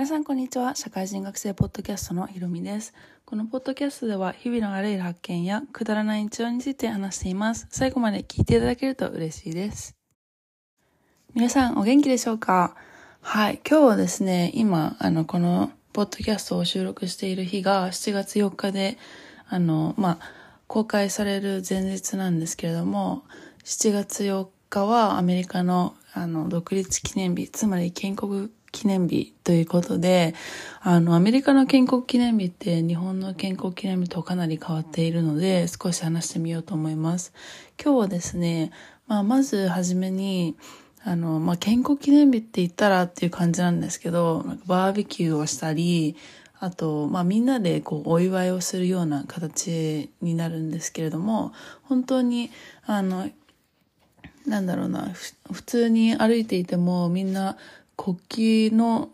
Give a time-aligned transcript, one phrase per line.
[0.00, 0.74] 皆さんこんにちは。
[0.76, 2.94] 社会人学生ポッドキャストのひろみです。
[3.26, 7.66] このポッドキャストでは日々のあらゆる発見やくだらない日常について話しています。
[7.68, 9.94] 最後まで聞いていただけると嬉しいです。
[11.34, 12.76] 皆さんお元気でしょうか？
[13.20, 13.60] はい。
[13.68, 18.96] 今日はですね、今、あの、このポッドキャストを収録している日が7月4日で、
[19.50, 20.18] あの、まあ、
[20.66, 23.24] 公開される前日なんですけれども、
[23.64, 30.34] 7月4日はアメリカのあの独立記念日、つまり建国記念日ということで、
[30.80, 37.32] あの、アメリカの建国記念日って日本の建国記念日とかなり変わっているので、少し話してみようと思います。
[37.82, 38.70] 今日はですね、
[39.06, 40.56] まあ、まずはじめに、
[41.02, 46.16] あの、まあ、建国記念日って言ったらっていう感じなんですけど、バーベキューをしたり、
[46.58, 52.50] あと、まあ、みんなでこう、お祝いをするような形になるんですけれども、本当に、
[52.84, 53.30] あの、
[54.46, 55.10] なんだろうな、
[55.50, 57.56] 普通に歩いていてもみんな
[58.00, 58.16] 国
[58.70, 59.10] 旗の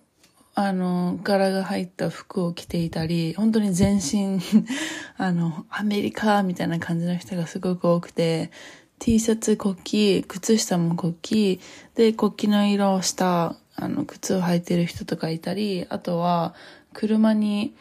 [0.55, 4.41] あの、柄が入った服を着ていたり、本当に全身、
[5.19, 8.53] あの、アメリカみたいな感じの人がすごく多くて、
[9.01, 11.62] T シャツ国旗、靴下も国旗、
[11.97, 16.55] で、国旗の色をした、あの、靴を履いてる人とかいたり、あとは、
[16.95, 17.75] 車に、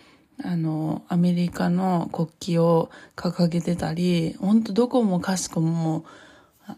[0.43, 6.03] あの、アメリカの国旗を掲げてたり、本当どこもかしこも、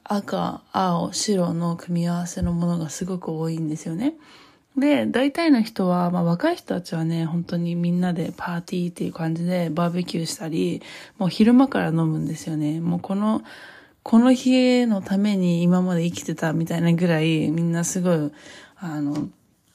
[0.03, 4.15] 赤、青、白の組み合わせのものがすごく多いんですよね。
[4.77, 10.83] で、大体の人は、まあ若い人たちはね、本当にみんなでパーティーっていう感じでバーベキューしたり、
[11.17, 12.79] もう昼間から飲むんですよね。
[12.79, 13.41] もうこの、
[14.03, 18.31] この日のために今まで生きてたみたいなぐらい、みんなすごい、
[18.77, 19.29] あの、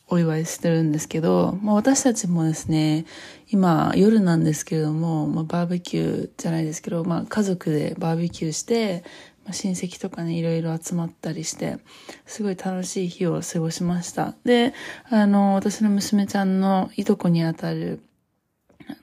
[0.09, 3.07] お祝いしてるんですけど、まあ私たちもですね、
[3.49, 9.05] 今夜なんですけれども、まあバーベキューじゃないですけど、まあ家族でバーベキューして、
[9.51, 11.79] 親戚とかね、いろいろ集まったりして、
[12.27, 14.35] すごい楽しい日を過ごしました。
[14.45, 14.73] で、
[15.11, 18.01] あの、私の娘ちゃんのいとこにあたる、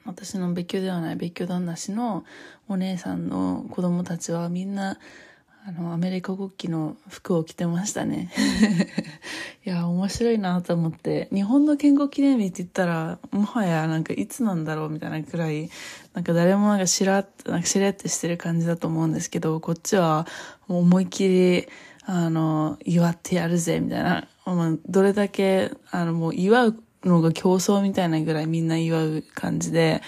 [0.06, 2.24] 私の別居ではない別居旦那氏の
[2.68, 4.98] お姉さんの子供たちはみんな、
[5.66, 8.32] あの、アメリカ国旗の服を着てましたね。
[9.66, 11.28] いや、面白いなと思って。
[11.34, 15.70] 日本の建国記念日って言ったら、もはやなんかいつなんだろうみたいなくらい、
[16.14, 20.26] なんか誰もなんかしらっ、なんかしれってしてる感じだと思うんですけど、こっちは
[20.68, 21.68] もう思いっきり、
[22.06, 24.28] あの、祝ってやるぜ、みたいな。
[24.88, 30.02] どれだけ、あの、もう祝うのが競争みたいなぐらいみんな祝う感じで、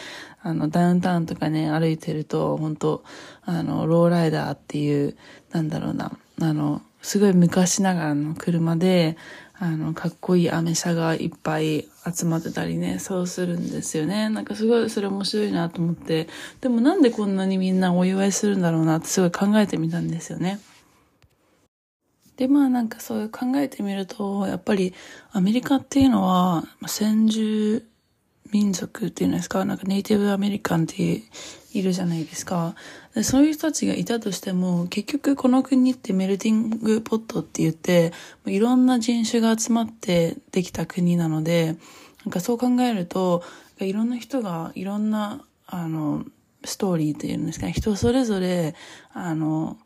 [0.43, 3.03] あの、ダウンタウンとかね、歩いてると、本当
[3.43, 5.15] あの、ローライダーっていう、
[5.51, 9.17] なんだろうな、あの、すごい昔ながらの車で、
[9.63, 14.29] あの、かっこいいアメ車がいっぱい集まってたりね、そうするんですよね。
[14.29, 16.27] なんかすごいそれ面白いなと思って、
[16.61, 20.59] でもなんでこんなにみんなお祝いするんだろうなってすごい考えてみたんですよね。
[22.37, 24.93] で、まあなんかそういう考えてみると、やっぱり
[25.31, 27.85] アメリカっていうのは、先住
[28.51, 31.23] 民族っていうんですか、なんかネイティブアメリカンって
[31.73, 32.75] いるじゃないですか。
[33.15, 38.11] でそういう人たちがいたとしても、結局この国ってメルティングポットって言って、
[38.45, 41.77] いろんな人種が集まってできた国なので、
[42.25, 43.43] なんかそう考えると、
[43.79, 46.25] いろんな人がいろんな、あの、
[46.63, 48.75] ストーリーっていうんですか、人それぞれ、
[49.13, 49.77] あの、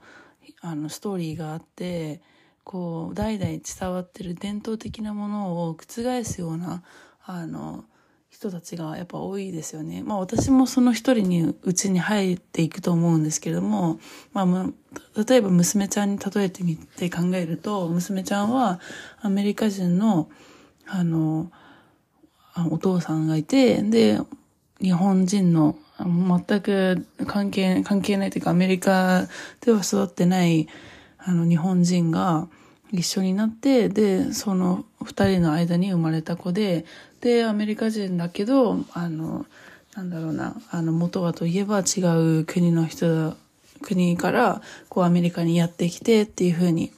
[0.66, 2.22] あの、ストーリーがあって、
[2.64, 6.82] こう、代々伝わってる伝統的なものを覆すような、
[7.24, 7.86] あの、
[8.32, 10.02] 人たちがやっぱ多いですよね。
[10.04, 14.00] まあ私もその一人にうちに入っていくと思うんですけれども、
[14.34, 18.82] まあ、例えば娘ちゃんに例えてみて考えると、娘ちゃんは
[19.22, 20.30] アメリカ人の、
[20.88, 21.52] あの、
[22.72, 24.20] お父さんがいて、で、
[24.82, 29.28] 日本人の全く関係、関係ないというかアメリカ
[29.62, 30.68] では育ってない
[31.18, 32.48] あの日本人が
[32.92, 36.86] 一緒になって、で、その二人の間に生まれた子で、
[37.22, 39.46] で、アメリカ人だけど、あの、
[39.96, 42.02] なんだろうな、あの、元はといえば違
[42.42, 43.36] う国の人、
[43.82, 46.92] 国から、こうアメリカにやってきてっていう風に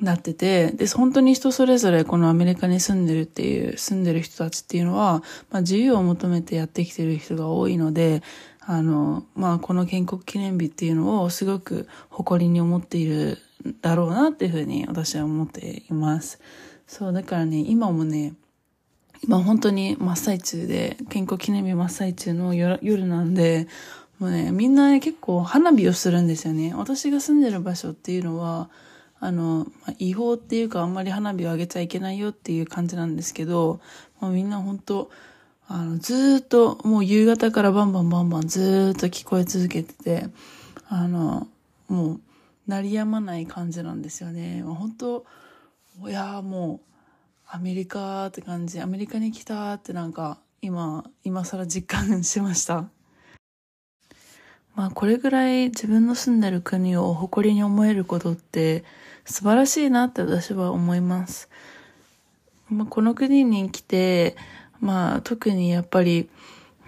[0.00, 8.22] なってて、で、本当に人それぞれこのアメリカに住んでるっていう、住んでる人たちっていうのは、まあ自由を求めてやってきてる人が多いので、
[8.60, 13.38] あの、まあこの建国記念日っていうのをすごく誇りに思っている
[13.82, 16.40] だろうなっていうふうに私は思っています。
[16.86, 18.34] そう、だからね、今もね、
[19.22, 23.68] 今本当に真っ最中で、建国記念日真っ最中の夜夜なんで、
[24.18, 26.74] もうね、みんなね、結構花火をするんですよね。
[26.74, 28.70] 私が住んでる場所っていうのは、
[29.20, 33.80] あの、まあ、違法っていうかあんまり花火を上げちゃいけないよっていう感じなんですけど、
[34.20, 35.10] まあ、みんな本当
[35.68, 40.26] あの、ずっともう夕方からバンバンバンバンずっと聞こえ続けてて、
[40.88, 41.46] あの、
[41.86, 42.20] もう
[42.66, 44.64] 鳴り止まない感じなんですよね。
[44.64, 45.24] 本当
[46.08, 46.90] いやもう、
[47.46, 52.88] アメリカって感じ、アメリカに来たってなんか今、今更実感しました。
[54.74, 58.84] まあこれぐらい自分の住んでる国を誇りに思えることって
[59.24, 61.48] 素晴らしいなって私は思います。
[62.68, 64.36] まあ、この国に来て、
[64.80, 66.28] まあ特にやっぱり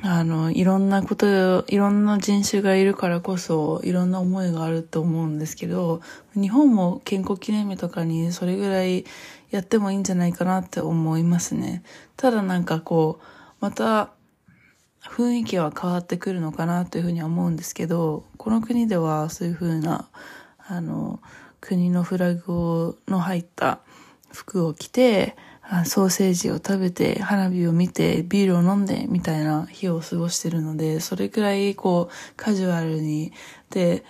[0.04, 6.00] あの、いろんなこと、いろんな人種がいるからこそ、いろんな思いがあると思うんですけど、
[6.34, 9.04] 日本も建国記念日とかにそれぐらい
[9.52, 11.84] やってもいいんじゃないかなって思いますね。
[12.16, 13.24] ただなんかこう、
[13.60, 14.10] また、
[15.08, 20.08] 雰囲気は変わってくるのかなというふうには思うんですけど、この国ではそういうふうな、
[20.58, 21.20] あの、
[21.60, 23.80] 国のフラグの入った
[24.32, 25.36] 服を着て、
[25.84, 33.32] ソーセージを食べて、花火を見て、ビールを飲んで、みたいな日を過ごしてるので、それくらい、こう、カジュアルに、
[33.70, 34.04] で、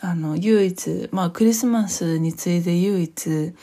[0.00, 3.54] あの、唯一、まあ、クリスマスに次いで唯一、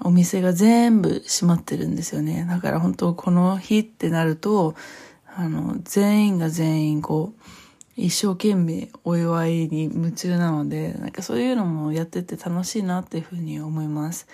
[0.00, 2.46] お店が全部閉まってるんですよね。
[2.48, 4.74] だから本当この日ってなると、
[5.36, 7.42] あの、全員が全員こう、
[7.96, 14.26] 一生懸命お祝いに夢中なので、なんかそういうのもやってて楽しいなっていうふうに思います。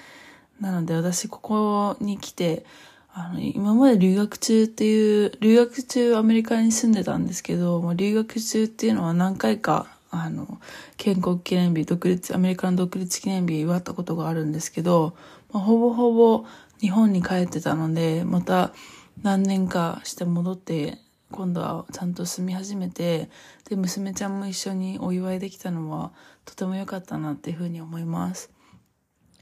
[0.61, 2.64] なので私ここに来て、
[3.12, 10.58] あの、今まで留学中っていう、留学中アメリカに住んでたんですけど、もう留学中っていうのは何回か、あの、
[10.96, 15.14] 建国記念日、独立、アメリカの独立記念日祝ったことがあるんですけど、
[15.53, 16.44] まあ、ほぼほぼ
[16.81, 18.73] 日本に帰ってたので、また
[19.22, 20.99] 何年かして戻って、
[21.31, 23.31] 今度はちゃんと住み始めて、
[23.69, 26.12] で、娘ちゃんも一緒にお祝いできたのは
[26.44, 28.50] とても良かったなっていうふうに思います。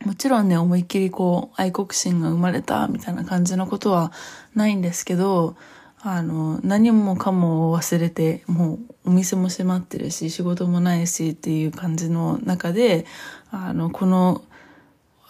[0.04, 4.12] もちろんね、思いっきりこう、愛国心が生まれたみたいな感じのことは
[4.54, 5.56] ないんですけど、
[6.00, 13.06] あの、何もかも忘れて、もうお店も閉まってるし、仕事もないしっていう感じの中で、
[13.50, 14.42] あの、この、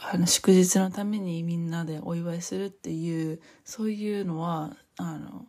[0.00, 5.47] あの、祝日のためにみんなでお祝いするっていう、そういうのは、あの、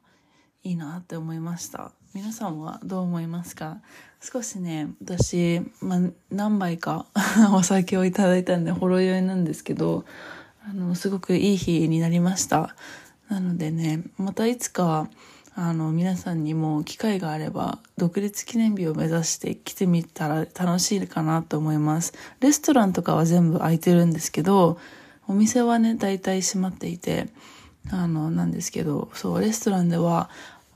[0.64, 1.92] いいなって思いました。
[2.14, 3.82] 皆さんはどう思いますか？
[4.22, 6.00] 少しね、私、まあ、
[6.32, 7.06] 何杯か
[7.54, 10.04] お酒をいただいたんで、ほろ酔いなんですけど、
[10.68, 12.76] あの、すごくいい日になりました。
[13.30, 15.10] なのでね、またいつか、
[15.62, 22.14] あの、皆さんにも機会があれば、独立記念日を目指して来てみたら楽しいかなと思います。
[22.40, 24.80] レストランとかは全部空いてるんですけど、
[25.28, 27.28] お店はね、大体閉まっていて、
[27.92, 30.30] あの、なんですけど、そう、レストランでは、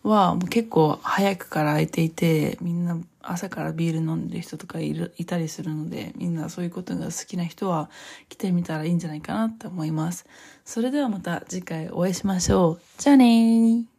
[0.03, 7.89] はもう結構早くから空いていて、みんな朝からビール飲んでる人とかいるいたりするので、みんなそういうことが好きな人は
[8.27, 10.25] 来てみたらいいんじゃないかなって思います。
[10.65, 12.81] それではまた次回お会いしましょう。
[12.97, 13.92] じゃあねー。